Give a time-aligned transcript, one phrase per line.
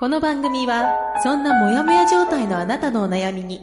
[0.00, 3.60] この番組はそんなモヤモヤ状態のあなたのお悩みに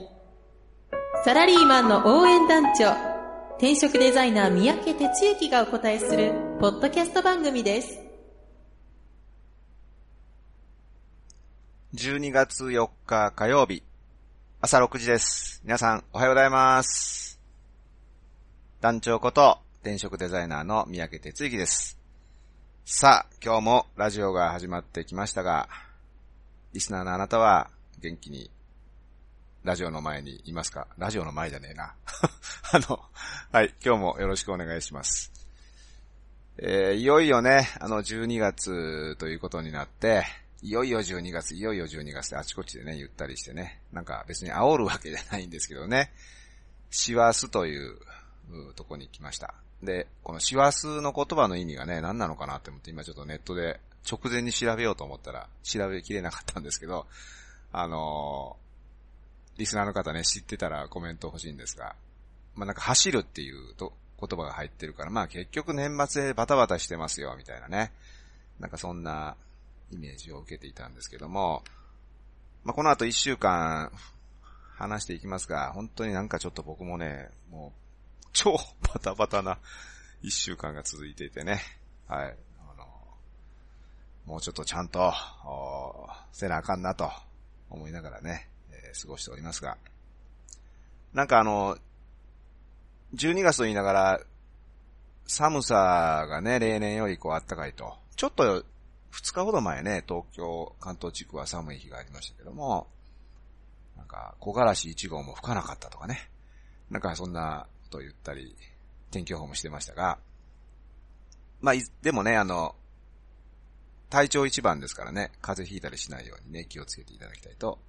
[1.25, 2.91] サラリーマンの応援団長
[3.55, 7.99] 転職デザイナー三宅哲之がお答えするポッドキャスト番組です
[11.95, 13.81] 12月4日火曜日、
[14.61, 15.61] 朝6時です。
[15.63, 17.39] 皆さん、おはようございます。
[18.79, 21.97] 団長こと、転職デザイナーの三宅哲之です。
[22.85, 25.86] さあ、今日もラジオが始まってきましたが、
[26.73, 28.49] リスナーのあなたは元気に
[29.63, 30.87] ラジオの前にいますか？
[30.97, 31.93] ラジオの前じゃねえな。
[32.71, 33.01] あの、
[33.51, 35.31] はい、今日もよろしくお願いします。
[36.59, 40.25] えーいよいよね、あの、12月ということになって、
[40.61, 46.11] いよいよ12月、いよいよ12月であちこちでね、言ったりしてね、なんか別に煽るわけじゃないんですけどね、
[46.89, 47.99] 師走という
[48.49, 49.53] うとこに来ました。
[49.83, 57.07] で、この師走の言葉の意味がね、何なのかなって思って今ちょっとネットで直前に調べようと思ったら調べきれなかったんですけど、
[57.71, 58.67] あのー
[59.57, 61.95] リスナーの方ね、知ってたらコメント欲しいんですが、
[62.55, 67.91] まあなんか走るっていうと言葉が入ってるから、まあ結局年末でバタバタしてますよ、みたいなね。
[68.59, 69.35] なんかそんな
[69.91, 71.63] イメージを受けていたんですけども、
[72.63, 73.91] まあ、この後一週間
[74.75, 77.73] 話していきますが、本当になんかちょっと僕もね、も
[78.23, 78.57] う、超
[78.93, 79.57] バタバタな
[80.21, 81.61] 一週間が続いていてね、
[82.07, 82.35] はい、
[84.27, 85.13] もうちょっとちゃんと、
[86.33, 87.09] せなあかんなと
[87.69, 89.77] 思いながらね、えー過ごしておりますが、
[91.13, 91.77] なんかあの、
[93.15, 94.19] 12月と言いながら、
[95.27, 97.95] 寒さがね、例年よりこう暖かいと。
[98.17, 98.63] ちょっと
[99.13, 102.87] 2日ほど前ね、東京、関東地区は寒い日がありましたけども、
[103.95, 106.29] なんか、木枯らし1号も吹かなかったとかね。
[106.89, 108.55] なんかそんなことを言ったり、
[109.09, 110.19] 天気予報もしてましたが、
[111.61, 112.75] まあ、でもね、あの、
[114.09, 117.79] 体調一番ですからね、風邪ひいたりしないようにね、気をつけていただきたいと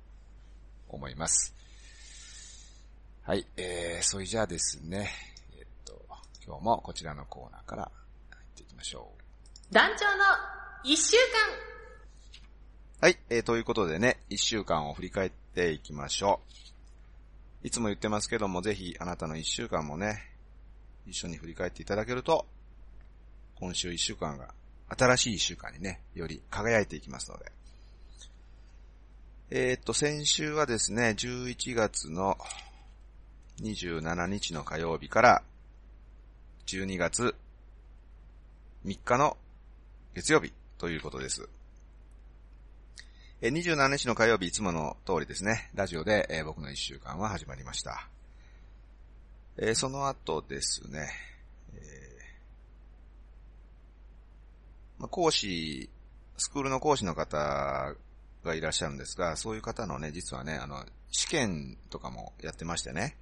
[0.89, 1.55] 思います。
[3.23, 5.11] はい、えー、それじゃあですね、
[5.59, 6.05] えっと、
[6.45, 7.91] 今日もこちらのコーナーから
[8.31, 9.13] 入っていきましょ
[9.71, 9.75] う。
[9.75, 10.25] 団長の
[10.83, 11.69] 一週間
[13.01, 16.41] はい、えー、ということでね、一週間を振り返っていきましょ
[17.63, 17.67] う。
[17.69, 20.33] いつも言ってますけども、ぜひあなたの一週間もね、
[21.07, 22.47] 一緒に振り返っていただけると、
[23.57, 24.55] 今週一週間が
[24.97, 27.53] 新しい一週間にね、より輝いていきますので。
[29.51, 32.37] えーっと、先週はですね、11月の
[33.61, 35.43] 27日の火曜日から、
[36.67, 37.35] 12月
[38.85, 39.37] 3日の
[40.15, 41.49] 月曜日ということです。
[43.41, 48.09] 27日の火曜日、いつもの通りですね、ラジオで、えー僕の一週間は始まりました。
[49.57, 51.09] えーその後ですね、
[51.75, 52.08] え
[54.99, 55.89] まあ、講師、
[56.37, 57.95] スクールの講師の方
[58.45, 63.17] がいらっしゃるんですが、そういう方のね、実はね、あの、試験とかもやってましてね、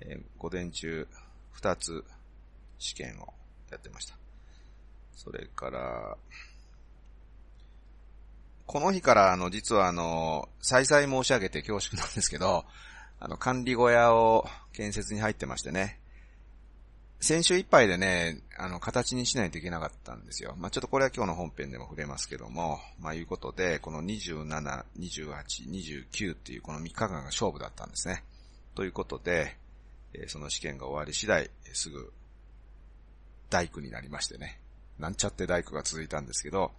[0.00, 1.06] えー午前中
[1.60, 2.04] 2つ
[2.78, 3.34] 試験を
[3.70, 4.14] やってました。
[5.14, 6.16] それから、
[8.66, 12.64] この日から、あの、実はあの、再々申し上げて恐縮なんですけど、
[13.18, 15.99] あの、管理小屋を建設に入ってましてね、
[17.20, 20.54] 先週いっぱいでね、あの、形にしないといけなかったんですよ。
[20.56, 28.24] まあ、ちょっとこれは今日の本編でも触れますけども、まあ、いうことで、この27、28、29っていうこの3日間が勝負だったんですね。
[28.74, 29.58] ということで、
[30.14, 32.10] えその試験が終わり次第、すぐ、
[33.50, 34.58] 大工になりましてね。
[34.98, 36.72] なんちゃって大工が続いたんですけど、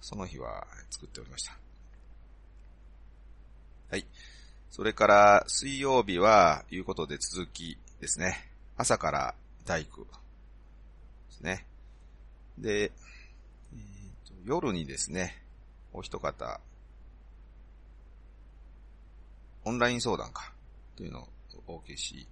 [0.00, 1.58] その日は作っておりました。
[3.90, 4.06] はい。
[4.70, 8.49] それから、水曜日は、いうことで続きですね。
[8.80, 9.34] 朝から
[9.66, 10.08] 大工で
[11.30, 11.66] すね。
[12.56, 15.36] で、えーと夜にですね、
[15.92, 16.60] お一方、
[19.66, 20.54] オンライン相談か、
[20.96, 21.28] というのを
[21.66, 22.26] お受けし、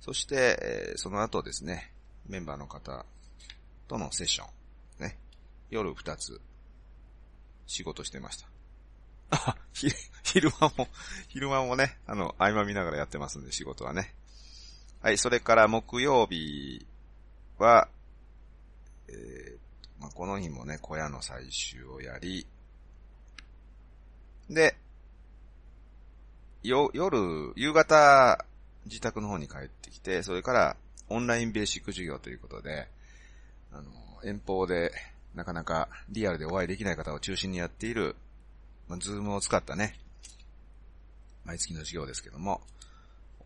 [0.00, 1.92] そして、えーその後ですね、
[2.26, 3.04] メンバーの方
[3.86, 4.46] とのセッショ
[5.00, 5.18] ン、ね、
[5.68, 6.40] 夜二つ、
[7.66, 8.48] 仕事してました。
[9.52, 9.56] あ、
[10.24, 10.88] 昼間も、
[11.28, 14.14] 昼間もね、あの、合間見ながらやってますんで、仕事はね。
[15.02, 16.84] はい、それから木曜日
[17.58, 17.88] は、
[19.08, 19.56] えー
[19.98, 22.46] まあ、この日もね、小屋の採集をやり、
[24.50, 24.76] で、
[26.62, 28.44] よ、夜、夕方、
[28.84, 30.76] 自宅の方に帰ってきて、それから
[31.08, 32.86] オンラインベーシック授業ということで、
[33.72, 33.90] あの、
[34.22, 34.92] 遠方で
[35.34, 38.16] なかなかリアルでお会いできない方を中心にやっている、
[38.86, 39.98] まあ、ズームを使ったね、
[41.46, 42.60] 毎月の授業ですけども、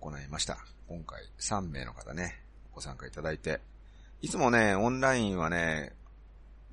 [0.04, 0.58] 行いました。
[0.86, 2.42] 今回3名の方ね、
[2.74, 3.60] ご参加いただいて、
[4.20, 5.94] いつもね、オンラインはね、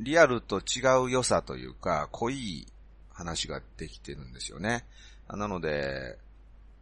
[0.01, 2.68] リアルと違う良さというか、濃い
[3.10, 4.86] 話ができてるんですよね。
[5.30, 6.18] なので、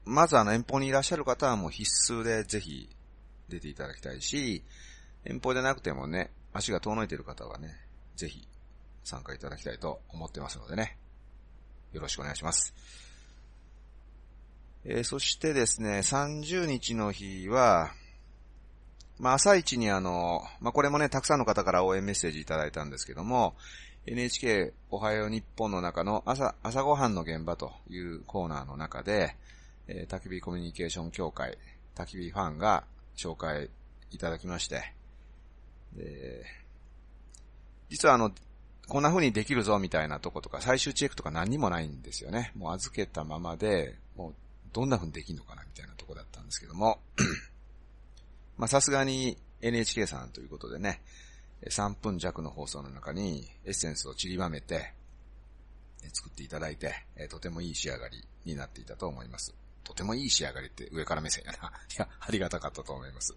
[0.05, 2.89] まずあの遠方にいらっしゃる方はもう必須でぜひ
[3.47, 4.63] 出ていただきたいし、
[5.25, 7.75] 遠方でなくてもね、足が遠のいてる方はね、
[8.15, 8.47] ぜひ
[9.03, 10.97] 参加いただきたいと思ってますのでね、
[11.91, 12.73] よろしくお願いします。
[14.85, 17.91] えー、そしてですね、30日の日は、
[19.19, 23.55] まあ、朝一にあの、まあ、これもね、たくさんの方から応援メッセージいただいたんですけども、
[24.05, 29.35] NHK おはよう日本の中の朝、朝ごはんの現場というコーナーの中で、
[29.87, 31.57] えー、焚き火コミュニケーション協会、
[31.95, 32.85] 焚き火ファンが
[33.17, 33.69] 紹介
[34.11, 34.93] いただきまして、
[35.93, 36.45] で、
[37.89, 38.31] 実はあの、
[38.87, 42.51] こんな風にできるぞみたいなとことか最終チェックとか何にもないんですよね。
[42.55, 44.35] もう預けたままで、もう
[44.73, 46.99] どんな風にできるのかなみたいなとこだったんですけども、
[48.57, 51.01] まあさすがに NHK さんということでね、
[51.67, 54.93] 3分弱の放送の中にエッセンスを散りばめて、
[56.13, 56.93] 作っていただいて、
[57.29, 59.53] とてもいい仕上がりになっていたと思います。
[59.83, 61.57] とてもいい仕上がりって上から目線やな。
[61.91, 63.35] いや、ありがたかったと思います。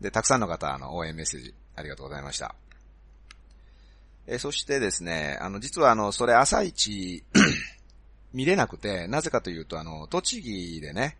[0.00, 2.54] で、たくさんの方、あの、応援メッセージ、ありがとうございました。
[4.26, 7.24] えそしてですね、あの、実はあの、それ朝一
[8.32, 11.18] 見れなくて、なぜかというと、あの、栃木でね、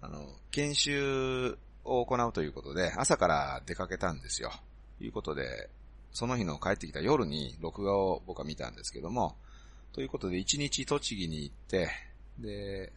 [0.00, 4.52] あの、研修を行うということで、朝から出かけたんですよ。
[4.98, 5.68] ということで、
[6.12, 9.36] その日の帰ってきた夜に録画を僕は見たんですけども、
[9.92, 11.90] ということで1日栃木に行って、
[12.38, 12.92] で、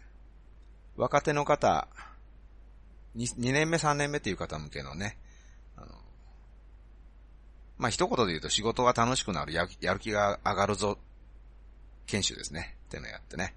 [0.96, 1.88] 若手の方、
[3.16, 5.18] 2, 2年目3年目っていう方向けのね、
[5.76, 5.88] あの、
[7.78, 10.98] まあ、一言で言うと仕事が楽しくなるや、やる気が上がるぞ、
[12.06, 12.76] 研修ですね。
[12.90, 13.54] っていうのをやってね。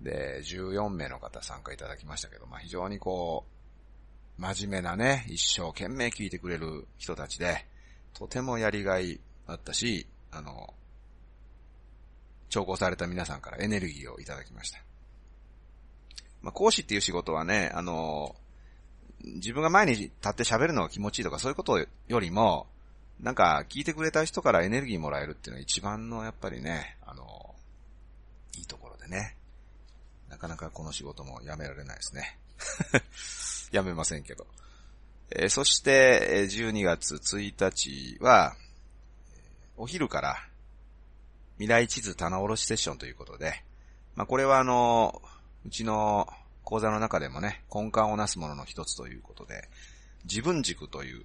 [0.00, 3.44] で、14名の方参加いただきましたけど、まあ、非常にこ
[4.38, 7.66] う、真面目なね、一生懸命聞いてくれる人たちで、
[8.14, 10.72] とてもやりがいあったし、あの、
[12.48, 14.78] 聴講された皆さんからエネルギーをいただきました。
[16.40, 18.36] まあ、講師っていう仕事はね、あの、
[19.24, 22.66] 自分が前に立って喋るのが気持ちいいとかそういうことよりも、
[23.20, 27.41] なんか聞いてくれた人からエネルギーもらえるっていうのは一番のやっぱりね、あの、
[28.56, 29.36] いいところでね。
[30.28, 32.38] なかなかこの仕事もやめられないですね。
[33.70, 34.46] やめませんけど。
[35.30, 38.56] えー、そして、12月1日は、
[39.76, 40.36] お昼から、
[41.56, 43.62] 未来地図棚卸しセッションということで、
[44.14, 45.22] まあ、これはあの、
[45.64, 46.28] うちの
[46.64, 49.68] 講座の中でもね、根幹をなすものの一つということで、
[50.24, 51.24] 自分軸という、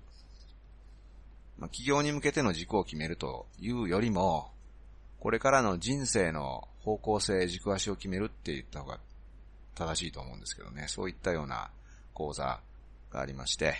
[1.57, 4.51] まあ、企業に向けての軸を決めるというよりも、
[5.19, 8.99] これからの人生の方向性、軸足を決めるって言った方が
[9.75, 11.69] 正しいと思うんですけどね、そういったような
[12.13, 12.61] 講座
[13.11, 13.75] がありまして、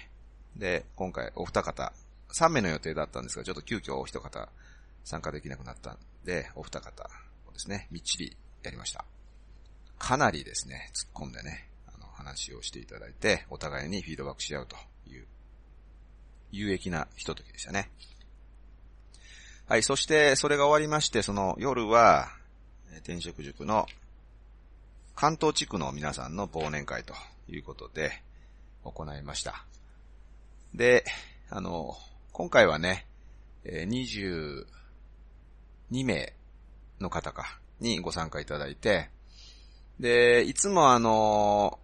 [0.57, 1.93] で、今回お二方、
[2.33, 4.49] 3名の予定だったんですが、ちょっと急遽お一方
[5.05, 7.09] 参加できなくなったんで、お二方
[7.47, 9.05] をですね、みっちりやりました。
[9.97, 14.75] かなりですね、突っ込んでね、あの、話をしていただいて、お互いにフィードバックし合うと
[15.09, 15.25] いう、
[16.51, 17.89] 有益なひとときでしたね。
[19.67, 22.36] はい、そして、それが終わりまして、その夜は、
[22.95, 23.85] 転職塾の
[25.15, 27.13] 関東地区の皆さんの忘年会と
[27.49, 28.23] いうことで、
[28.83, 29.65] 行いました。
[30.73, 31.03] で、
[31.49, 31.95] あの、
[32.31, 33.05] 今回はね、
[33.65, 34.65] 22
[35.91, 36.33] 名
[36.99, 39.09] の方か、にご参加いただいて、
[39.99, 41.79] で、いつもあの、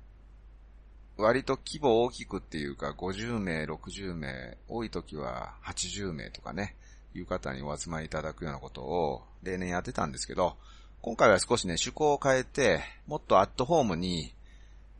[1.17, 6.75] 割と規模大きくっていうか、50名、60名、多い時は80名とかね、
[7.13, 10.57] いう方にお集まりいただくようなことを例年やってたんですけど、
[11.03, 14.33] 今回は少しね、趣向を変えて、もっとアットホームに、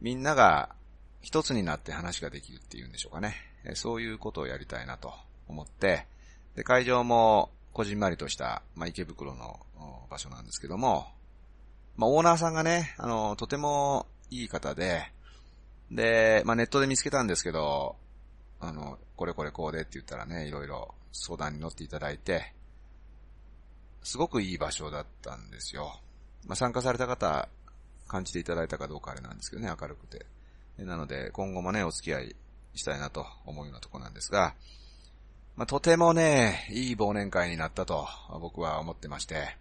[0.02, 0.76] みんなが
[1.22, 3.36] 一つになって話ができるっていうんでしょうかね。
[3.76, 5.14] そういうことをやりたいなと
[5.48, 6.06] 思って、
[6.58, 9.62] で、会場もこじんまりとした、まあ、池袋の
[10.10, 11.08] 場所なんですけども、
[11.96, 15.10] まあ、オーナーさんがね、あの、とてもいい方で、
[15.90, 17.96] で、まあ、ネットで見つけたんですけど、
[18.60, 22.52] あの、これこれこうでって言ったらね、いろいろ相談に乗っていただいて、
[24.04, 26.00] すごくいい場所だったんですよ。
[26.46, 27.48] まあ、参加された方、
[28.08, 30.26] 感じていただいたかどうかあれなんですけどね、明るくて。
[30.78, 32.36] なので、今後もね、お付き合い
[32.76, 34.56] したいなと思うようなとこなんですが、
[35.56, 38.08] まあ、とてもね、いい忘年会になったと
[38.42, 39.56] 僕は思ってまして、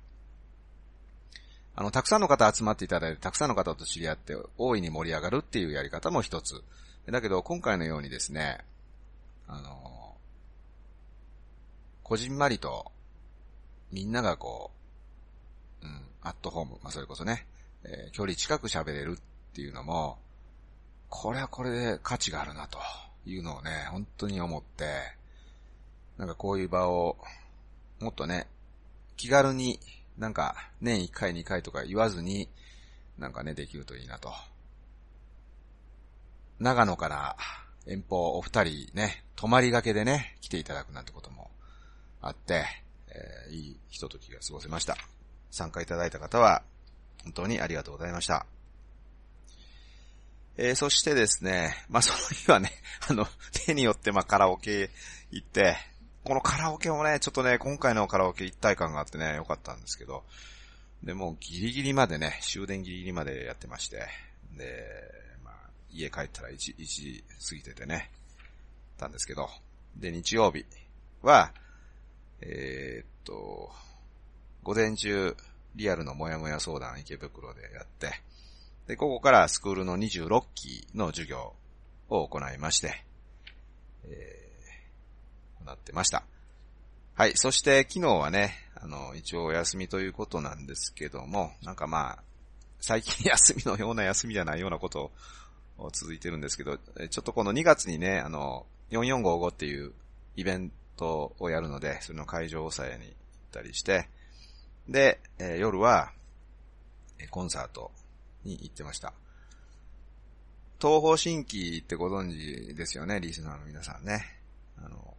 [1.74, 6.62] あの、たくさんの方集まっていただいて、たくさんの方と知り合って、大いに盛り上がるっていうやり方も一つ。
[7.06, 8.58] だけど、今回のようにですね、
[9.46, 10.16] あの、
[12.02, 12.91] こじんまりと、
[13.92, 14.70] みんながこ
[15.82, 17.46] う、うん、アットホーム、まあ、それこそね、
[17.84, 20.18] えー、距離近く喋れるっていうのも、
[21.08, 22.78] これはこれで価値があるなと
[23.26, 24.86] いうのをね、本当に思って、
[26.16, 27.18] なんかこういう場を、
[28.00, 28.48] もっとね、
[29.16, 29.78] 気軽に、
[30.16, 32.48] なんか年1回2回とか言わずに、
[33.18, 34.32] なんかね、できるといいなと。
[36.58, 37.36] 長野から
[37.86, 41.50] 遠方お二人ね、泊まりがけでね、来ていただくなんてことも
[42.20, 42.64] あって、
[43.14, 44.96] えー、いいひとときが過ごせました。
[45.50, 46.62] 参加いただいた方は、
[47.24, 48.46] 本当にありがとうございました。
[50.56, 52.72] えー、そしてですね、まあ、その日はね、
[53.08, 53.26] あの、
[53.66, 54.90] 手によってま、カラオケ
[55.30, 55.76] 行って、
[56.24, 60.24] このカラオケもね、ちょっとね、今回のカラオケ一体感があってね、良かったんですけど、
[61.02, 64.08] で、もうギリギリまでね、終電ギリギリまでやってまして、
[64.52, 64.86] で、
[65.42, 68.10] まあ、家帰ったら1、1時過ぎててね、
[68.98, 69.50] たんですけど、
[69.96, 70.64] で、日曜日
[71.22, 71.52] は、
[72.42, 73.70] えー、っと、
[74.62, 75.36] 午前中、
[75.74, 78.20] リアルのもやもや相談池袋でやって、
[78.86, 81.54] で、ここからスクールの26期の授業
[82.08, 83.04] を行いまして、
[84.04, 86.24] えー、行ってました。
[87.14, 87.32] はい。
[87.36, 92.22] そして昨日はね、あの、一応お休みということなんですけども、なんかまあ、
[92.80, 95.12] 最近 休みのような休みじゃないようなこと
[95.78, 99.92] を続いてるんですけど、ちょっとこの2月にね、あの、4455っていう
[100.36, 100.72] イベン
[101.02, 103.14] トをやるので、それの会場抑えに行っ
[103.50, 104.08] たりして、
[104.88, 106.12] で、えー、夜は、
[107.30, 107.90] コンサート
[108.44, 109.12] に行ってました。
[110.80, 114.24] 東方神起ってご存知ですよね、リスナーの皆さんね。
[114.78, 115.14] あの、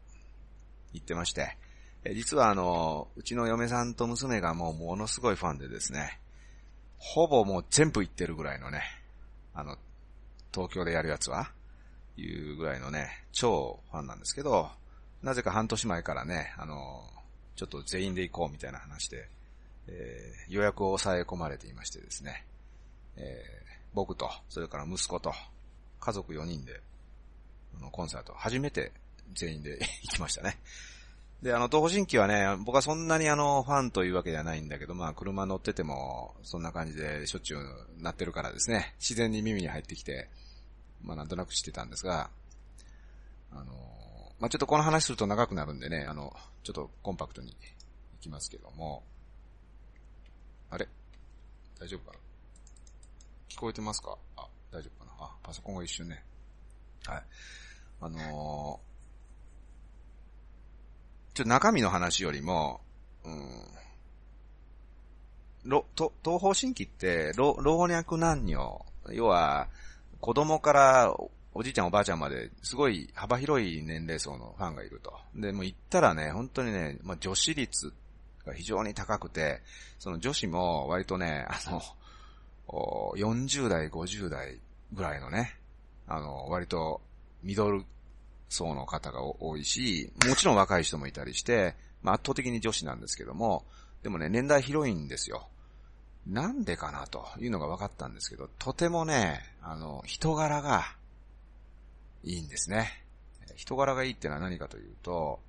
[0.93, 1.57] 行ってまして。
[2.05, 6.19] え実はあの、うちの嫁さんと娘がもうものすごいファンでですね、
[6.97, 8.83] ほぼもう全部行ってるぐらいのね、
[9.53, 9.77] あの、
[10.53, 11.51] 東京でやるやつは、
[12.17, 14.69] いうぐらいのね、超ファンなんですけど、
[15.23, 17.09] なぜか半年前からね、あの、
[17.55, 19.29] ちょっと全員で行こうみたいな話で、
[19.87, 22.45] えー、予約を抑え込まれていましてですね、
[23.15, 23.25] えー、
[23.93, 25.33] 僕と、それから息子と、
[25.99, 26.81] 家族4人で、
[27.81, 28.91] のコンサート、初めて
[29.33, 30.57] 全員で行きましたね。
[31.41, 40.29] で、あの、東方神起はね、僕はそんなにあの、ファンというわけではないんだけど、まあ、車乗ってても、そんな感じでしょっちゅうなってるからですね、自然に耳に入ってきて、
[41.01, 42.29] まあ、なんとなく知ってたんですが、
[43.51, 43.92] あの、
[44.39, 47.57] まあ、ちょっとこの話すると長くなるんでね、あの、ちょっとコンパクトに行
[48.19, 49.03] きますけども、
[50.69, 50.87] あれ？
[51.79, 52.19] 大丈夫かな？
[53.49, 54.17] 聞こえてますか？
[54.35, 55.25] あ、大丈夫かな？
[55.25, 56.23] あ、パソコンが一瞬ね。
[57.05, 57.23] はい。
[58.01, 62.81] あのー、ちょ中身の話よりも、
[63.23, 63.65] うん、
[65.63, 69.69] ろ、と、東方神起って、老、老若男女、要は、
[70.19, 71.15] 子供から
[71.55, 75.13] おじいちゃんおばあちゃんまで、すごい幅広い年齢層のファンがいると。
[75.35, 77.93] で、もう行ったらね、本当にね、まあ、女子率
[78.45, 79.61] が非常に高くて、
[79.99, 81.81] その女子も割とね、あの、
[83.15, 84.59] 40代、50代
[84.93, 85.55] ぐらいのね、
[86.07, 87.01] あの、割と
[87.43, 87.83] ミドル
[88.49, 93.65] 層の方が多いし、もちろん若い人もいたりして、まあ、圧倒的に女子なんですけども、
[94.01, 95.47] でもね、年代広いんですよ。
[96.25, 100.95] なんでかなというのが分かったんですけど、とてもね、あの、人柄が
[102.23, 103.03] いいんですね。
[103.55, 105.39] 人柄がいいってのは何かというと、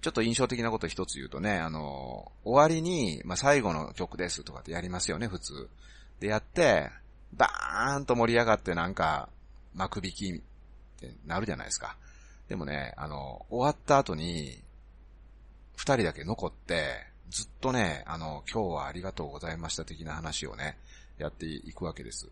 [0.00, 5.68] ちょっと印象的なこと一つ言うとね、あの、終わりに、まあ、最後の曲ですとかってやりますよね、普通。
[6.20, 6.90] で、やって、
[7.32, 9.28] バーンと盛り上がってなんか、
[9.74, 10.40] 幕引きっ
[11.00, 11.96] てなるじゃないですか。
[12.48, 14.62] でもね、あの、終わった後に、
[15.76, 20.76] 二人だけ残って、ずっとね、あの、今日はありがとうございました的な話をね、
[21.18, 22.28] やっていくわけです。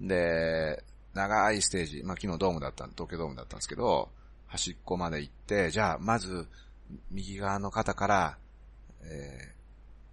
[0.00, 0.82] で、
[1.14, 4.10] 長いステージ、まあ、昨日ドームだった、東京ドームだったんですけど、
[4.46, 6.48] 端っこまで行って、じゃあ、まず、
[7.10, 8.38] 右側の方から、
[9.02, 9.54] えー、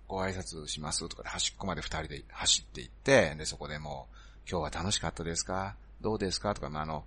[0.07, 4.17] ご挨拶しますとかで端っこまで二人で走っていって、で、そこでもう、
[4.49, 5.75] 今日は楽しかったですか？
[6.01, 6.53] どうですか？
[6.53, 7.03] とか、まあ、あの、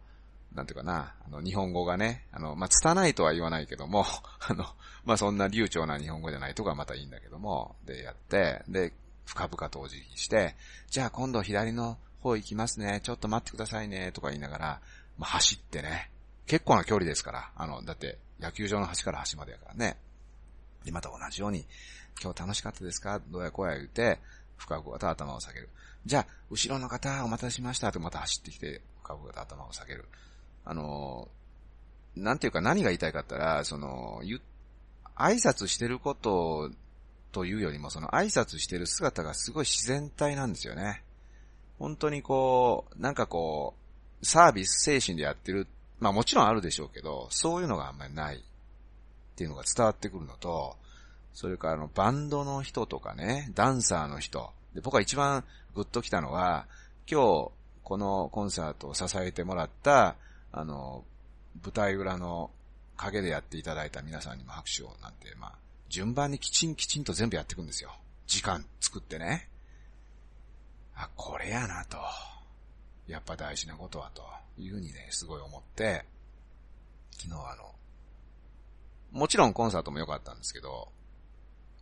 [0.55, 4.05] なんていうかな、あの、日本語がね、あの、まあ、拙いとは言わないけども、
[4.47, 4.65] あの、
[5.05, 8.93] まあ、そんな流暢な日本語じゃないとかまたいいんだけども、で、やって、で、
[9.25, 10.57] 深々とお辞儀して、
[10.89, 14.81] じゃあ今度左の方行きますね、ちょっと待ってくださいね、とか言いながら、
[15.19, 16.11] まあ、走ってね、
[16.47, 19.99] 結構な距離ですから、あの、だって、野球場の端から端までやからね。
[20.85, 21.67] で、また同じように、
[22.23, 23.21] 今日楽しかったですか？
[23.31, 24.19] どうやこうや言うて、
[24.57, 25.69] 深々と頭を下げる。
[26.07, 30.07] じゃあ、後ろの方お待たせしましたとまた走ってきて、深々と頭を下げる。
[30.65, 31.29] あの、
[32.17, 34.41] なんていうか何が言いたいかったら、その、ゆ、
[35.17, 36.71] 挨拶してること
[37.33, 41.05] というよりも、その挨拶してる姿がすごい自然体なんですよね。
[41.81, 43.75] 本当にこう、なんかこ
[44.23, 45.67] う、サービス精神でやってる。
[45.99, 48.41] まあもちろんあるでしょうけど、そういうのがあんまりないっ
[49.35, 50.77] ていうのが伝わってくるのと、
[51.33, 54.51] それからあの、バンドの人とかね、ダンサーの人。
[54.75, 55.43] で、僕は一番
[55.75, 56.67] グッときたのは、
[57.11, 57.51] 今日、
[57.83, 60.17] このコンサートを支えてもらった、
[60.53, 61.03] あの、
[61.65, 62.51] 舞台裏の
[62.97, 65.55] 陰でやっていただいた皆さんにも拍手をなんて、まあ、
[65.89, 67.91] 順番にきちんきちんと全部やっていくんですよ。
[68.27, 69.49] 時間作ってね。
[71.01, 71.99] あ、これやなと。
[73.07, 74.23] やっぱ大事なことはと
[74.59, 76.05] いうふうにね、すごい思って、
[77.13, 77.75] 昨日あの、
[79.13, 80.89] もちろんコンサートも良かったんですけど、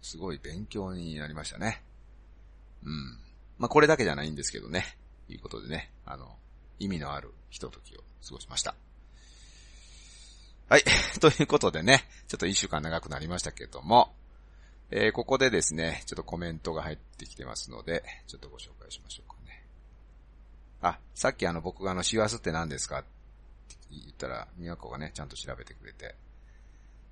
[0.01, 1.83] すごい勉強になりましたね。
[2.83, 3.19] うん。
[3.59, 4.97] まあ、これだけじゃないんですけどね。
[5.29, 6.37] いうことでね、あの、
[6.79, 8.75] 意味のあるひとときを過ごしました。
[10.69, 10.85] はい。
[11.21, 14.15] ということでね、ちょっと一週間長くなりましたけども、
[14.91, 19.65] えー、ここでですね、ちょっとコメントが入ってきてますので、ちょっとご紹介しましょうかね。
[20.81, 26.15] あ、さっきあの僕があの、師走って何ですかって言ったら、宮子がね、ちゃんと調べてくれて、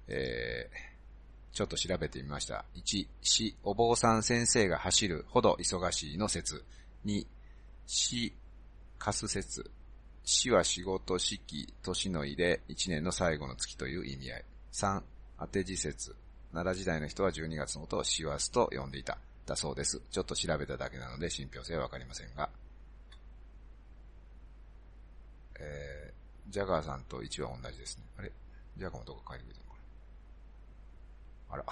[0.09, 2.65] えー、ちょっと調べてみました。
[2.77, 6.65] 1、死、お坊さん先生が走るほど忙しいの説。
[7.05, 7.27] 2、
[7.87, 8.33] 死、
[8.99, 9.71] かす説。
[10.25, 14.45] 死は仕事、四季、年の入れ、一年の最後の月という意味合い。
[14.73, 15.03] 3、
[15.39, 16.17] 当て字説。
[16.57, 19.19] 奈良時代の人は12月のことを師走と呼んでいた。
[19.45, 20.01] だそうです。
[20.11, 22.49] ちょっと調べただけなので信憑性はわかりませんが。
[25.61, 28.05] えー、ジャガーさんと1は同じですね。
[28.19, 28.33] あれ？
[28.79, 29.79] ジャガーもどこか書いてくれてるのか
[31.51, 31.55] な？
[31.55, 31.65] あら。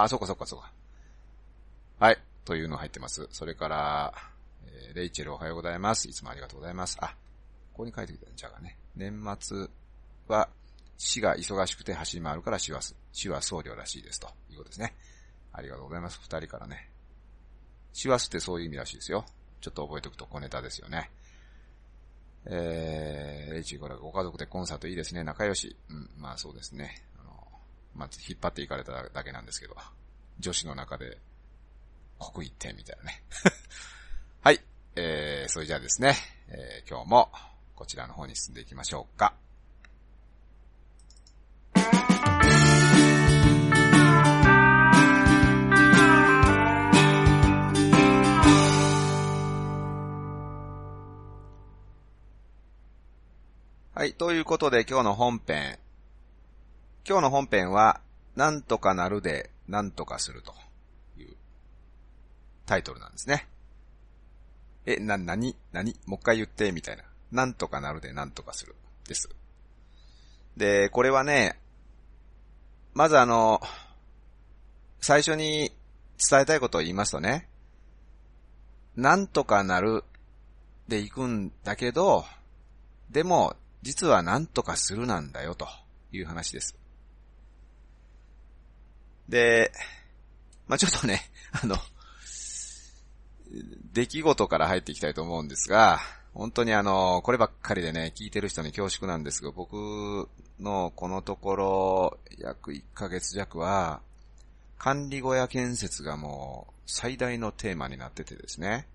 [0.00, 0.70] ああ、そっかそっかそっか。
[1.98, 2.18] はい。
[2.44, 3.26] というの入ってます。
[3.32, 4.14] それから、
[4.66, 6.08] えー、レイチェルおはようございます。
[6.08, 6.98] いつもありがとうございます。
[7.00, 7.08] あ、
[7.72, 8.76] ここに書いてきたじゃがね。
[8.94, 9.66] 年末
[10.28, 10.48] は
[10.98, 12.80] 死が忙しくて走り回るから死は、
[13.12, 14.94] 死は僧侶らしいですということですね。
[15.52, 16.20] ありがとうございます。
[16.22, 16.90] 二人からね。
[17.92, 19.24] 死はってそういう意味らしいですよ。
[19.60, 21.10] ちょっと覚えておくと小ネタですよね。
[22.46, 25.24] えー、レイチーこれご家族でコンサートいいですね。
[25.24, 25.76] 仲良し。
[25.90, 27.04] うん、まあそうですね。
[27.20, 27.30] あの、
[27.94, 29.76] まず引っ張っていかれただけなんですけど。
[30.38, 31.18] 女子の中で、
[32.34, 33.22] 国一点みたいなね。
[34.42, 34.60] はい。
[34.94, 36.14] えー、それじゃあですね、
[36.48, 37.32] えー、今日も
[37.74, 39.34] こちらの方に進んでいきましょうか。
[54.18, 55.78] ということで今日の本編。
[57.08, 58.00] 今日の本編は、
[58.34, 60.52] なんとかなるで、なんとかすると
[61.16, 61.36] いう
[62.66, 63.46] タイトルなんですね。
[64.86, 67.04] え、な、なに、なにもう一回言って、みたいな。
[67.30, 68.74] なんとかなるでなんとかする。
[69.06, 69.28] です。
[70.56, 71.60] で、これはね、
[72.94, 73.60] まずあの、
[75.00, 75.70] 最初に
[76.28, 77.48] 伝えたいことを言いますとね、
[78.96, 80.02] なんとかなる
[80.88, 82.24] で行くんだけど、
[83.10, 85.68] でも、実はなんとかするなんだよと
[86.12, 86.76] いう話です。
[89.28, 89.72] で、
[90.66, 91.76] まあ、ちょっとね、 あの、
[93.92, 96.00] 出来事から入っていきたいと思うんですが、
[96.34, 100.28] 本当にあの、こればっかりでね、聞いてる人に恐縮なんですが、僕
[100.60, 104.02] のこのところ、約1ヶ月弱は、
[104.78, 108.86] 管理小屋建設がもう最大のテーマになっててですね。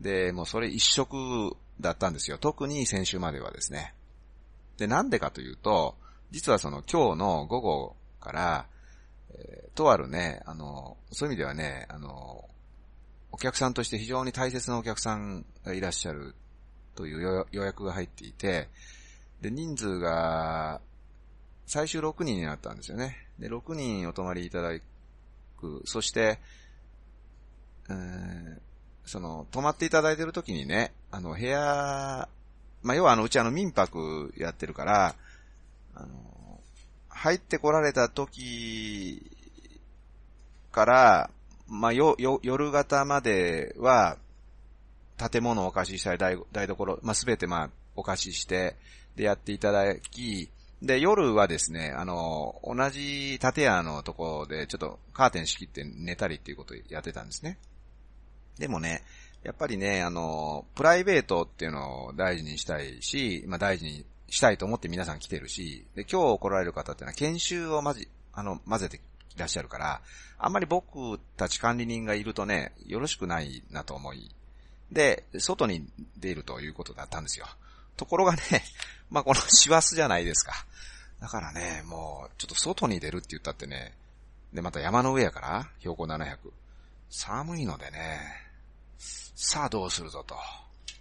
[0.00, 2.38] で、もうそれ一色だったんですよ。
[2.38, 3.94] 特に先週まではですね。
[4.78, 5.96] で、なんでかというと、
[6.30, 8.66] 実はその今日の午後から、
[9.34, 12.48] えー、とあるね、あの、そういう意味ではね、あの、
[13.30, 16.34] お客さんとして非常に大切なお客さんがいらっしゃる
[16.94, 18.68] という予約が入っていて、
[19.40, 20.80] で、人数が、
[21.66, 23.28] 最終6人になったんですよね。
[23.38, 24.70] で、6人お泊まりいただ
[25.58, 25.82] く。
[25.84, 26.40] そして、
[27.90, 28.58] えー、
[29.04, 32.28] その、泊まっていただいてる時にね、あの、部屋、
[32.82, 35.14] まあ、要はあの、うちあの、民泊やってるから、
[35.94, 36.60] あの、
[37.08, 39.22] 入ってこられた時
[40.70, 41.30] から、
[41.66, 44.16] まあ、よ、よ、夜型までは、
[45.18, 48.76] 建物をお貸ししたり、台台所、まあ、すべてま、お貸しして、
[49.16, 50.48] で、やっていただき、
[50.80, 57.58] で、夜はですね、あの、同じ建屋のところで、ちょっとカーテン仕切って寝たりっていうことをやってたんですね。
[58.58, 59.02] でもね、
[59.42, 69.00] やっぱりね、あの、プライベートっていうのを大事にしたいし、まあ大事にしたいと思って皆さん来てるし、で、今日来られる方っていうのは研修をまじ、あの、混ぜてい
[69.38, 70.00] らっしゃるから、
[70.38, 74.30] あんまり僕たち管理人がいるとね、よろしくないなと思い、
[74.90, 77.46] で、外に出るということだったんですよ。
[77.96, 78.42] ところがね、
[79.10, 80.52] まあこの師走じゃないですか。
[81.20, 83.94] だからね、もう、ちょっと外に出るって言ったってね、
[84.52, 86.38] で、また山の上やから、標高700。
[87.10, 88.47] 寒いのでね、
[88.98, 90.34] さあどうするぞと。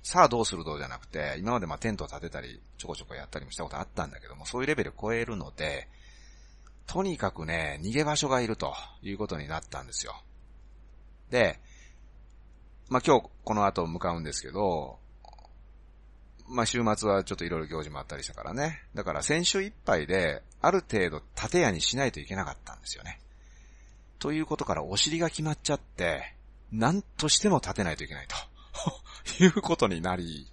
[0.04, 5.90] さあどうするぞじゃなくて、今までまあテントを立てたり、ちょこちょこやったりもしたことあったんだけども、そういうレベルを超えるので、
[6.86, 10.16] とにかくね、逃げ場所がいるということになったんですよ。
[11.30, 11.60] で、
[12.88, 14.98] まあ今日この後向かうんですけど、
[16.48, 18.84] まあ週末はちょっといろいろ行事もあったりしたからね。
[18.96, 23.20] だから先週いっぱいで、ある程度建屋にしないといけなかったんですよね。
[24.20, 26.37] ということからお尻が決まっちゃって、
[26.72, 28.36] 何としても建てないといけないと
[29.44, 30.52] いうことになり、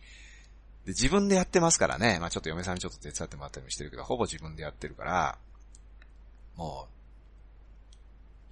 [0.85, 2.18] で、自分でやってますからね。
[2.20, 5.38] まあちょっと嫁さんにちょっと手伝ってもらったりもしてるけど、ほぼ自分でやってるから、
[6.57, 6.87] も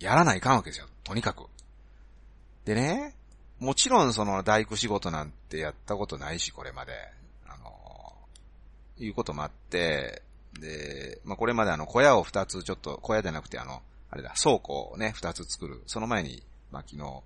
[0.01, 0.89] う、やらないかんわけですよ。
[1.05, 1.47] とにかく。
[2.65, 3.15] でね、
[3.59, 6.93] もちろんその大工仕事なんてやったことないし、これまで。
[7.47, 8.15] あの、
[8.99, 10.23] いうこともあって、
[10.59, 15.83] で、まあ、これまであの、小屋を二つちょっと、小屋じゃなくてあの、あれだ、倉庫をね、二つ作る。
[15.87, 17.23] その前に、まあ、昨日、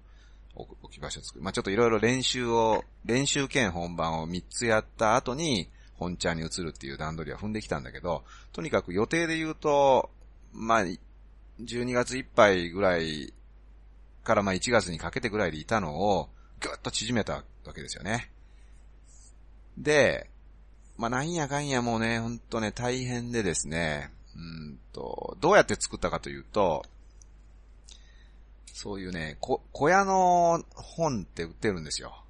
[0.56, 1.44] 置き場所作る。
[1.44, 10.10] まあ、ちょっといろいろ練習を、練習兼本番を三つやった後に、本茶に移るっていう段取りは踏んできたんだけど、とにかく予定で言うと、
[10.52, 10.84] まあ、
[11.60, 13.32] 12月いっぱいぐらい
[14.26, 16.28] からまあ1月にかけてぐらいでいたのを、
[16.60, 18.30] ぐっと縮めたわけですよね。
[19.78, 20.28] で、
[20.98, 26.84] まあなんやかんやもうね、ほんとね、大変でですね、うんと、どうやって作ったかというと、
[28.76, 32.22] そういうね、こ、小屋の本って売ってるんですよ。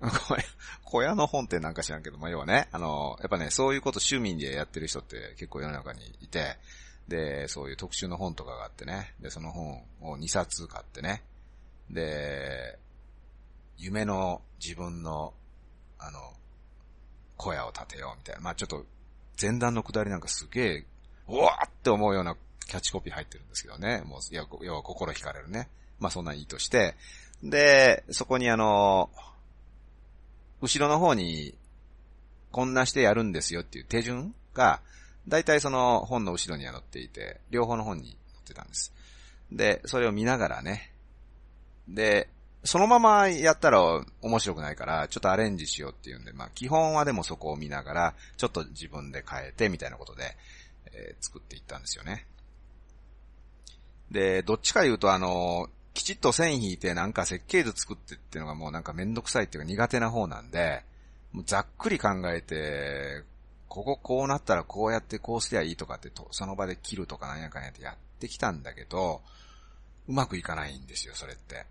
[0.82, 6.56] 小屋の本ってなんか知らんけど、ま要はね、あの、やっぱね、そういうこと趣味でやってる人って結構世の中にいて、
[7.06, 11.22] で、そういう特集の本とかがあってね、で、その本を2冊買ってね、
[11.90, 12.78] で、
[13.76, 15.34] 夢の自分の、
[15.98, 16.32] あの、
[17.36, 18.40] 小屋を建てようみたいな。
[18.40, 18.86] まあちょっと、
[19.38, 20.86] 前段の下りなんかすげえ、
[21.28, 22.36] うわーって思うような
[22.66, 24.00] キャッチコピー入ってるんですけどね。
[24.06, 25.68] もう、要は心惹かれるね。
[26.00, 26.96] まあそんなんいいとして、
[27.42, 29.10] で、そこにあの、
[30.60, 31.54] 後ろの方に、
[32.50, 34.80] こんなしてやるんですよっていう手順が、
[35.28, 38.92] 大体その本の後ろには載っていて、両方の本に載ってたんです。
[39.52, 40.92] で、それを見ながらね、
[41.88, 42.28] で、
[42.64, 43.80] そのままやったら
[44.20, 50.36] 面白くないから、ちょっとアレンジしようっていうんで、まあ基本はでもそこを見ながら、ちょっと自分で変えてみたいなことで、
[50.92, 52.26] えー、作っていったんですよね。
[54.10, 60.84] で、どっちか言うとあの、きちっと線引いてなんか設計図作ってっていうのがもうなんかめんどくさいっていうか苦手な方なんで、
[61.44, 63.22] ざっくり考えて、
[63.68, 69.20] こここうなったらこうやってこうすりゃいいとかってと、その場で切るとかなんやかんやってやってきたんだけど、
[70.08, 71.66] うまくいかないんですよ、それって。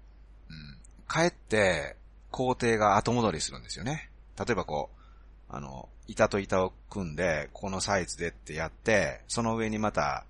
[0.50, 0.78] うん。
[1.10, 1.98] 帰って、
[2.32, 4.10] 工程が後戻りするんですよね。
[4.38, 4.90] 例えばこ
[5.50, 10.26] う、あの、板と板を組んで、このサイズでってやって、その上にまた、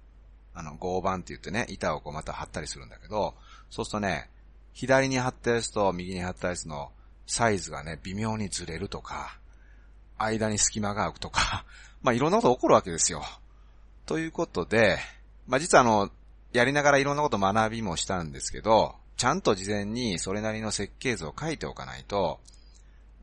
[0.59, 3.33] あの、合板って言ってね、板をこうまた貼ったりするんだけど、
[3.69, 4.29] そうするとね、
[4.73, 6.91] 左に貼ったやつと右に貼ったやつの
[7.25, 9.39] サイズがね、微妙にずれるとか、
[10.17, 11.65] 間に隙間が空くとか、
[12.03, 13.23] まあいろんなこと起こるわけですよ。
[14.05, 14.99] ということで、
[15.47, 16.11] まあ実はあの、
[16.51, 22.41] やりながらいろんなこと学びもしたんですけど、ちゃんと事前にそれなりの設計図を書いておかないと、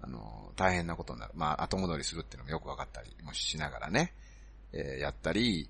[0.00, 1.32] あの、大変なことになる。
[1.34, 4.14] まあ後戻りするっていうのもよくわかったりもしながらね、
[4.72, 5.68] えー、やったり、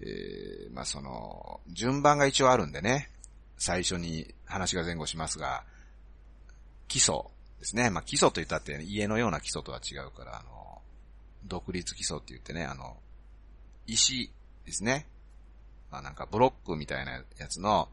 [0.00, 3.10] えー、まあその、順番が一応あるんでね、
[3.56, 5.64] 最初に話が前後しますが、
[6.86, 7.14] 基礎
[7.58, 7.90] ですね。
[7.90, 10.80] まあ基礎と言ったって家のような基礎とは違うから、あの、
[11.44, 12.96] 独立基礎って言ってね、あの、
[13.86, 14.30] 石
[14.64, 15.06] ですね。
[15.90, 17.88] まあなんかブロックみたいなやつの、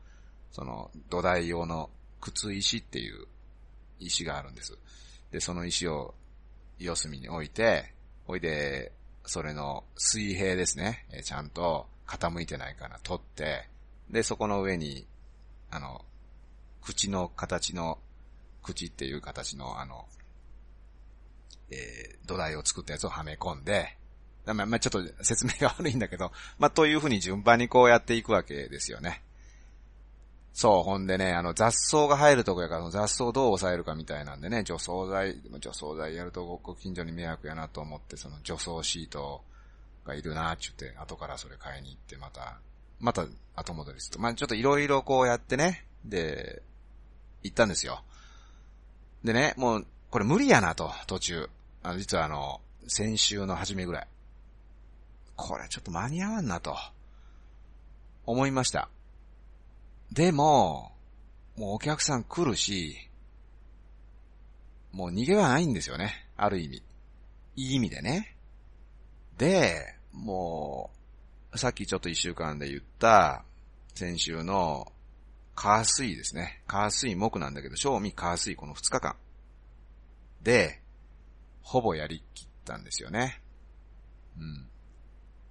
[0.52, 1.90] その土台用の
[2.22, 3.28] 靴石っていう
[4.00, 4.78] 石があるんです。
[5.32, 6.14] で、その石を
[6.78, 7.94] 四隅に置いて、
[8.28, 8.92] おいで、
[9.26, 11.06] それの水平ですね。
[11.12, 13.68] えちゃんと傾いてないかな取って、
[14.10, 15.08] で、そこの上に、
[15.72, 16.06] あの、
[16.82, 17.98] 口の形の、
[18.62, 20.06] 口っていう形のあの、
[21.70, 23.98] えー、土台を作ったやつをはめ込んで、
[24.46, 29.24] まあ、まあ、ちょっと説明が悪いんだけど、 まあ、というふうに順番にこうやっていくわけですよね。
[30.54, 39.44] そう、ほんでね、あの雑草が入るとこやから、雑草をどう抑えるかみたいなんでね、除草剤、除草剤やるとご近所に迷惑やなと思って、その除草シートを
[40.06, 42.60] がいるなって言って、後からそれ買いに行って、また、
[43.00, 44.22] また後戻りすると。
[44.22, 46.62] まあ、ちょっといろいろこうやってね、で、
[47.44, 48.04] 行ったんですよ。
[49.24, 51.50] でね、もう、これ無理やなと、途中。
[51.84, 54.08] あの、実はあの、先週の初めぐらい。
[55.36, 56.78] これちょっと間に合わんなと、
[58.26, 58.90] 思いました。
[60.12, 60.92] でも、
[61.58, 62.98] もうお客さん来るし、
[64.92, 66.28] もう逃げはないんですよね。
[66.38, 66.84] ある意味。
[67.58, 68.36] いい意味でね。
[69.38, 70.90] で、も
[71.54, 73.44] う、さっきちょっと一週間で言った、
[73.94, 74.92] 先週の
[75.56, 76.62] 火水ですね。
[76.68, 79.16] 火水木なんだけど、正味火水この2日間。
[80.42, 80.82] で、
[81.62, 83.42] ほぼやりきったんですよね。
[84.38, 84.68] うん。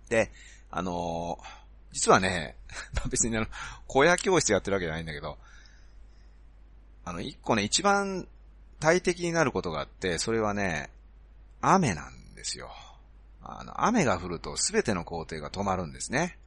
[0.08, 0.30] で、
[0.70, 1.44] あのー、
[1.92, 2.56] 実はね、
[3.10, 3.46] 別にあの、
[3.86, 5.38] 小屋教室やってるわけじゃないんだけど、
[7.04, 8.28] あの、一個ね、一番
[8.80, 10.90] 大敵になることがあって、それはね、
[11.60, 12.70] 雨なんですよ。
[13.44, 16.38] あの、雨が降ると全ての工程が止まるんですね。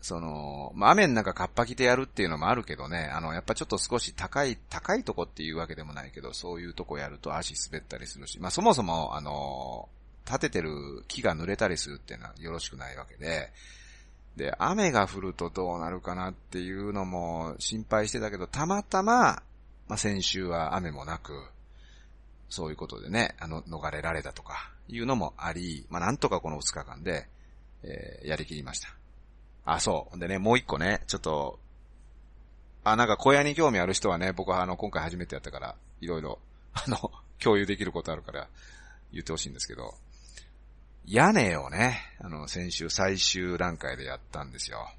[0.00, 9.88] その、まあ、雨の中カッパ着てやるっていうのもあるけどね、あの、やっぱちょっと少し高い、高いとこっていうわけでもないけど、そういうとこやると足滑ったりするし、まあ、そもそも、あの、
[10.24, 10.70] 立ててる
[11.08, 13.50] 木が濡れたりするっていうのはよろしくないわけで、
[14.36, 19.42] で、雨が降るとどうなるかなっていうのも心配してたけど、たまたま、
[19.88, 21.32] まあ、先週は雨もなく、
[22.48, 27.28] そういうことでね、あの、逃れられたとか、いうのもあり、まあ、なんとかこの2日間で、
[27.82, 28.88] えー、やりきりました。
[29.64, 30.18] あ、そう。
[30.18, 31.58] でね、もう一個ね、ちょっと、
[32.84, 36.38] あ、なんか小屋に興味ある人はね、僕はあの、今回初めてやったから、いろいろ、
[36.72, 38.48] あの、 共有できることあるから
[39.12, 39.94] 言ってほしいんですけど、
[41.04, 44.90] 屋根をね、あの、先週最終段階でやったんですよ。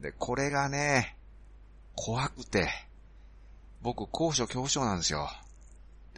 [0.00, 1.16] で、これがね、
[1.94, 2.68] 怖くて、
[3.82, 5.28] 僕、高所恐怖症なんですよ。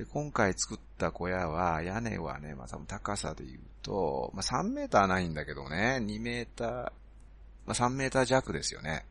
[0.01, 6.93] で、今回作った小屋は、屋根はね、まあ、多分高さで言うと、まあ、3メーターないんだけどね、2メーター、ま
[7.67, 9.05] あ、3メーター弱ですよね。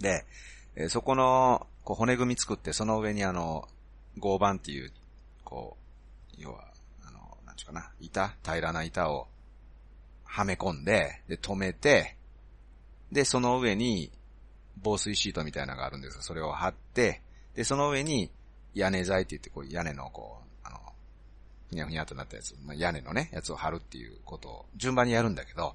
[0.00, 0.26] で、
[0.74, 3.68] え、そこの、こう骨組み作って、その上にあの、
[4.18, 4.90] 合板っていう、
[5.44, 5.76] こ
[6.36, 6.64] う、要は、
[7.06, 9.28] あの、なんちゅうかな、板平らな板を、
[10.24, 12.16] はめ込んで、で、止めて、
[13.12, 14.10] で、その上に、
[14.82, 17.22] 防水シートみたいなのがあるんですがそれを貼って、
[17.54, 18.32] で、その上に、
[18.74, 20.78] 屋根材って言って、こう、屋根のこう、あの、
[21.68, 25.74] ふにゃふにゃとなったやつ、まあ、屋根のね、やつを貼るっていうことを順番にやるんだけど、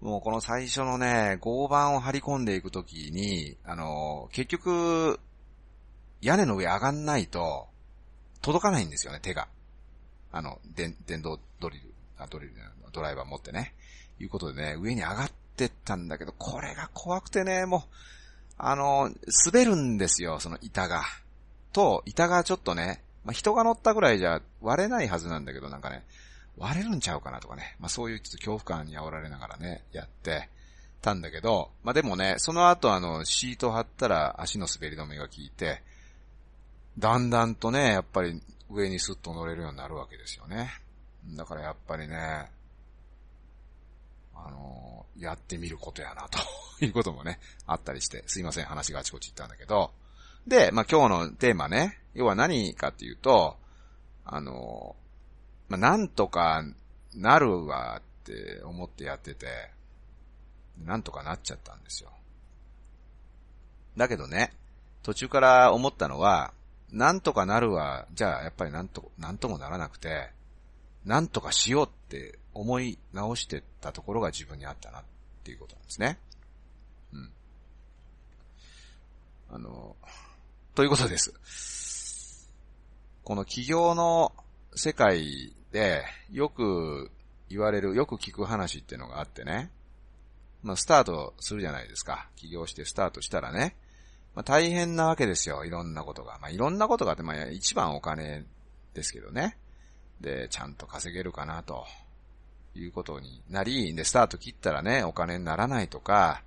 [0.00, 5.20] もうこの最初のね、合板を張り込んでいくときに、あの、結局、
[6.20, 7.68] 屋根の上上がんないと、
[8.40, 9.48] 届かないんですよね、手が。
[10.32, 12.52] あの、電、電動ドリル、あドリル、
[12.92, 13.74] ドライバー持ってね。
[14.18, 17.80] いうことでね、上に上がってったんだけど、これが怖くてね、もう、
[18.58, 19.10] あの、
[19.46, 21.02] 滑るんですよ、その板が。
[21.72, 26.04] と、板がちょっとね、まあ、人が乗ったぐらいじゃ割れないはずなんだけど、なんかね、
[26.56, 27.76] 割れるんちゃうかなとかね。
[27.80, 30.48] まあそういうちょっと恐怖感に煽られながらね、やって
[31.00, 35.82] たんだけど、まあでもね、その後あの、シート貼ったら足の滑り止めが効いて、
[36.98, 40.70] だんだんとね、やっぱり上にスッと乗れるようになるわけですよね。
[41.36, 42.50] だからやっぱりね、
[44.34, 46.38] あの、やってみることやな、と
[46.84, 49.92] いうこともね、あったりして、すいません、話があちこち行ったんだけど、
[50.46, 53.56] で、まあ、今日のテーマね、要は何かっていうと、
[54.24, 54.96] あの
[55.68, 56.64] まあ、なんとか
[57.14, 59.46] なるわって思ってやってて、
[60.84, 62.10] なんとかなっちゃったんですよ。
[63.96, 64.52] だけどね、
[65.02, 66.52] 途中から思ったのは、
[66.90, 70.30] なんとかなるわ、じゃあやっぱりなんと、なんともならなくて、
[71.04, 75.02] なんとかしようって思い直してたところが自分にあったなっ
[75.42, 76.18] ていうことなんですね。
[77.12, 77.32] うん。
[79.50, 79.96] あの、
[80.74, 82.50] ということです。
[83.24, 84.32] この企業の
[84.74, 87.10] 世界で、よく
[87.50, 89.70] 言われる、よく聞く話っていうのがあってね。
[90.62, 92.26] まあ、スタートするじゃないですか。
[92.36, 93.76] 起業してスタートしたらね。
[94.34, 95.66] まあ、大変なわけですよ。
[95.66, 96.38] いろんなことが。
[96.40, 98.46] まあ、いろんなことがあって、まあ、一番お金
[98.94, 99.58] ですけどね。
[100.22, 101.84] で、ちゃんと稼げるかな、と
[102.74, 106.42] いうことになり、で、スタート切ったらね、お金にならないとか、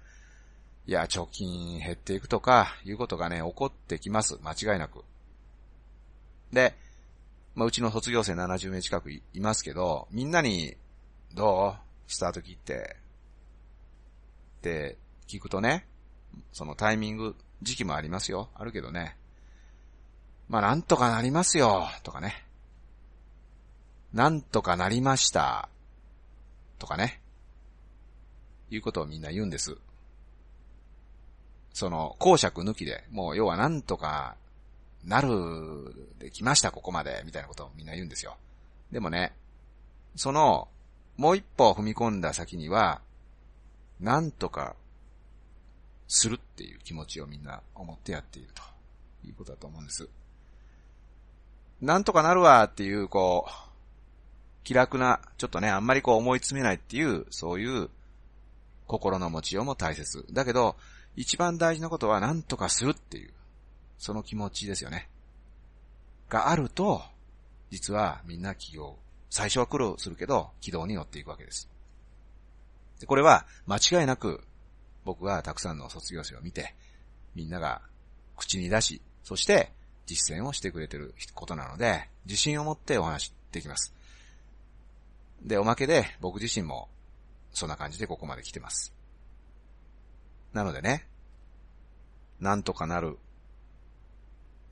[0.88, 4.38] いや、貯金減っていくとか、いうことがね、起こってきます。
[4.44, 5.04] 間違いなく。
[6.52, 6.76] で、
[7.56, 10.76] まあ、うちの卒業生70名近くいますけど、みんなに、
[11.34, 11.86] どう？
[12.08, 12.98] スタート切って。
[14.60, 15.88] って聞くとね、
[16.54, 18.50] そのタイミング、時期もありますよ。
[18.54, 19.18] あるけどね。
[20.50, 21.88] まあ、なんとかなりますよ。
[22.04, 22.46] とかね。
[24.14, 25.68] なんとかなりました。
[26.78, 27.22] とかね。
[28.70, 29.78] いうことをみんな言うんです。
[31.76, 34.38] その、公爵抜きで、もう要はなんとか
[35.04, 35.28] なる
[36.20, 38.38] で来ました、ここまで、みたいなことをみんな言うんですよ。
[38.94, 39.34] でもね、
[40.16, 40.70] その、
[41.18, 43.02] もう一歩踏み込んだ先には、
[44.00, 44.78] なんとか、
[46.08, 48.62] するっていう気持ちをみんな思ってやっていると
[49.28, 50.08] いうことだと思うんです。
[51.82, 53.52] なんとかなるわっていう、こう、
[54.64, 57.90] 気楽な、ちょっとね、あんまりこう思い詰めないっていう、そういう
[58.88, 60.26] 心の持ちようも大切。
[60.32, 60.78] だけど、
[61.16, 63.32] 一番大事なことは何とかするっていう、
[63.98, 65.10] その気持ちですよね。
[66.30, 67.02] があると、
[67.72, 68.98] 実はみんな起業、
[69.30, 71.70] 最初は苦労するけど、軌道に乗っていくわけです。
[73.00, 74.42] でこれは間違いなく
[75.04, 76.74] 僕がたくさんの卒業生を見て、
[77.36, 77.82] みんなが
[78.36, 79.72] 口に出し、そして
[80.06, 83.94] 実践をしてくれてることなので、自信を持ってお話できます。
[85.42, 86.90] で、おまけで僕自身も
[87.54, 88.95] そんな感じでここまで来てます。
[90.56, 91.06] なのでね、
[92.40, 93.18] なんとかなる。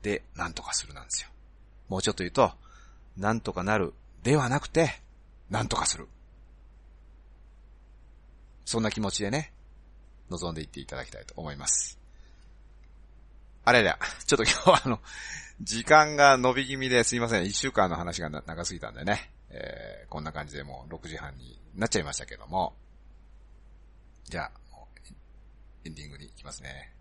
[0.00, 1.28] で、なんとかするなんですよ。
[1.90, 2.52] もうちょっと言うと、
[3.18, 3.92] なんとかなる
[4.22, 5.02] ではなくて、
[5.50, 6.08] なんとかする。
[8.64, 9.52] そんな気持ちでね、
[10.30, 11.98] 望んでいっていただきたいと思います。
[13.66, 15.00] あれだ、ちょっと今日はあの、
[15.60, 17.44] 時間が伸び気味ですいません。
[17.44, 22.74] 一週間の話が長すぎたんでね、えー、こんな感じでもう6時半になっちゃいましたけども、
[24.24, 24.63] じゃあ、
[25.86, 26.94] エンディングに行きますね。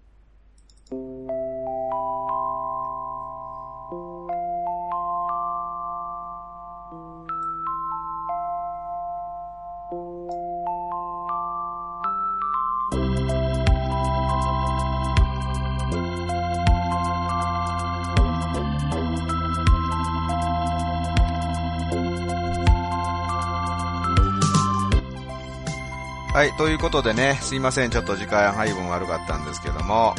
[26.34, 30.16] はい、ということでね、すいません、ちょっと時間配分悪かったんですけども、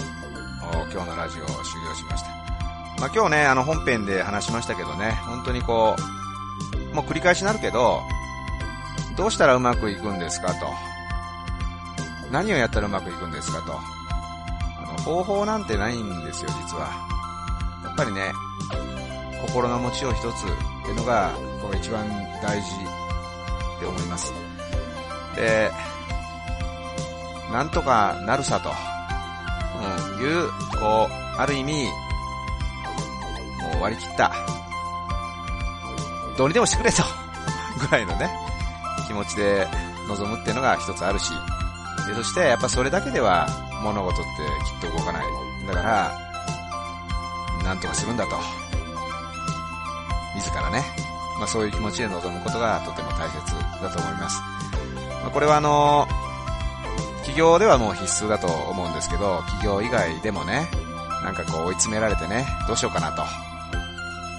[0.93, 2.29] 今日のラジオを終了しました。
[3.01, 5.97] まあ、今日ね、あの本編で話しましたけどね、本当にこ
[6.93, 8.01] う、もう繰り返しになるけど、
[9.17, 10.69] どうしたらうまくいくんですかと。
[12.31, 13.73] 何をやったらうまくいくんですかと。
[13.73, 16.93] あの、方法なんてないんですよ、実は。
[17.83, 18.33] やっぱりね、
[19.49, 20.31] 心の持ちよう一つっ
[20.85, 22.09] ていうのが、これ一番
[22.41, 22.69] 大事
[23.79, 24.33] って思います。
[25.35, 25.73] で、
[27.55, 28.69] なんとかなるさと、
[30.19, 34.33] うん、いう、こう、ある意味、もう割り切った、
[36.37, 37.05] どうにでもしてくれと、
[37.79, 38.29] ぐらいのね、
[39.07, 39.69] 気持ちで
[40.09, 41.31] 臨むっていうのが一つあるし、
[42.09, 43.47] で、そしてやっぱそれだけでは
[43.85, 45.25] 物事ってきっと動かない。
[45.69, 46.13] だから、
[47.63, 48.37] なんとかするんだと。
[50.35, 50.85] 自らね、
[51.39, 54.43] まあそういう気持ちで臨むことがとても大切だと思います。
[55.23, 56.24] まあ、これはあのー
[57.35, 60.71] 企業ではもう必須だと思うんですけど、企業以外でもね、
[61.25, 63.25] なんかこう追い詰められてね、どうしようかなと、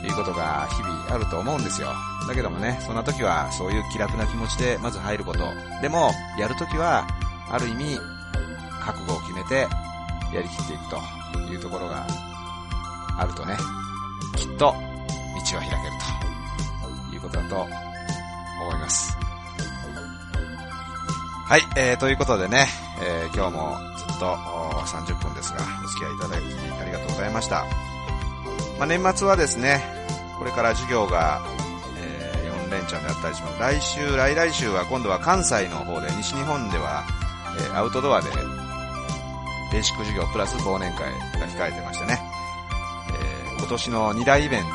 [0.07, 1.89] いうことが日々あると思うんですよ。
[2.25, 5.39] だけどもね、そんな時はそういう気楽な気持ちでまず入ること。
[5.81, 7.05] でも、やる時は、
[7.51, 7.99] ある意味、
[8.79, 9.67] 覚悟を決めて、
[10.33, 12.07] やりきっていくというところが
[13.17, 13.57] あるとね、
[14.37, 15.81] きっと道は開ける
[17.09, 19.17] ということだと思います。
[21.47, 24.35] はい、えー、ということでね、えー、今日もずっと
[24.85, 27.65] 30分ですが、お付き合いいただきありがとうございました。
[28.77, 29.83] まあ、年末はですね、
[30.37, 31.41] これから授業が、
[31.97, 33.59] えー、4連チャンであったりします。
[33.59, 37.03] 来週、来来週は今度は関西の方で、西日本では、
[37.57, 38.29] えー、アウトドアで、
[39.71, 42.19] ベーシック授業プラス忘年会が控えてましてね、
[43.09, 44.69] えー、今年の2大イベント、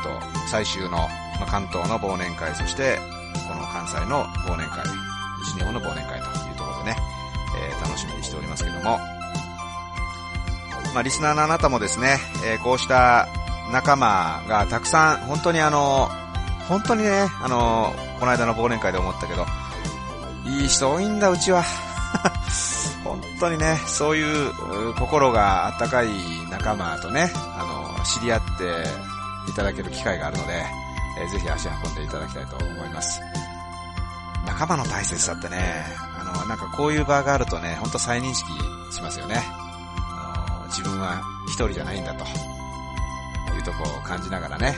[0.49, 1.07] 最終の、ま
[1.43, 2.99] あ、関東の忘年会、そして、
[3.47, 4.85] この関西の忘年会、
[8.81, 8.99] も。
[10.93, 13.27] まあ、リスナーのあなたもですね、えー、こうした
[13.71, 16.09] 仲間がたくさん、本当にあの、
[16.67, 19.45] 本当にね、あの、この間の忘年会で思ったけど、
[20.45, 21.63] いい人多いんだ、うちは。
[23.03, 26.09] 本当にね、そういう心があったかい
[26.49, 28.83] 仲間とね、あの、知り合って
[29.49, 30.65] いただける機会があるので、
[31.19, 33.21] えー、ぜひ足運んでいただきたいと思います。
[34.45, 35.85] 仲間の大切さってね、
[36.51, 38.51] なんかこういう場があるとね、ほんと再認識
[38.93, 39.41] しますよね。
[40.67, 42.27] 自分は一人じゃないんだと、い
[43.57, 44.75] うとこを感じながらね。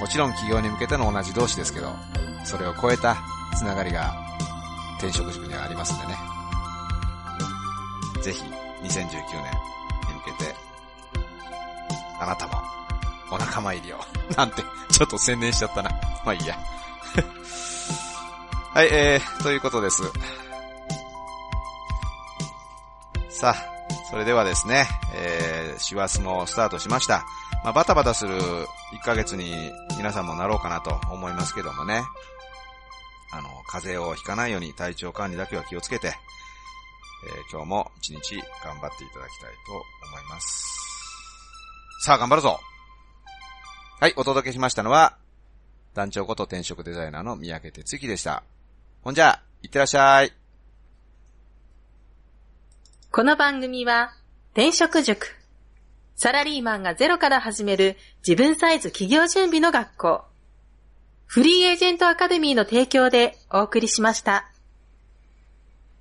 [0.00, 1.94] もちろん企業に向けての同じ同士ですけど、
[2.42, 3.18] それを超えた
[3.56, 4.16] つながりが
[4.98, 6.16] 転職塾にはありますんでね。
[8.22, 9.14] ぜひ、2019年に向
[10.36, 10.52] けて、
[12.20, 12.54] あなたも、
[13.30, 14.00] お仲間入りを、
[14.36, 15.90] なんて、ちょっと宣伝しちゃったな。
[16.24, 16.58] まあいいや。
[18.74, 20.02] はい、えー、ということです。
[23.38, 27.26] さあ、それではですね、えー、師走もスタートしました。
[27.64, 29.52] まあ、バタバタする1ヶ月に
[29.98, 32.00] 皆さんもなろうかなと思いますけどもね。
[33.32, 36.14] あの、風邪をひかないように体調管理だけは気をつけて、えー、
[37.52, 40.64] 今日も一日頑張っていただきたいと思います。
[42.00, 42.58] さあ、頑張るぞ
[44.00, 45.18] はい、お届けしましたのは、
[45.92, 48.44] 団長こと転職デザイナーの三宅哲之でした。
[49.02, 50.45] ほんじゃ、いってらっしゃい。
[53.16, 54.12] この番組は、
[54.52, 55.38] 転職塾。
[56.16, 60.24] サラリーマンがゼロから始める自分サイズ企業準備の学校。
[61.24, 64.50] フリーエージェントアカデミーの提供でお送りしました。